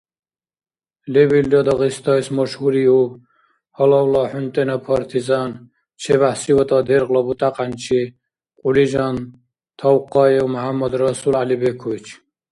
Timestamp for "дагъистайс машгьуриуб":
1.67-3.11